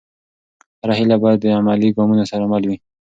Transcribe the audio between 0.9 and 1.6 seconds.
هېله باید د